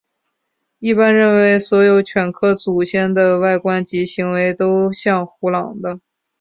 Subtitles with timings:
[0.79, 5.99] 一般认为所有犬科祖先的外观及行为都像胡狼的。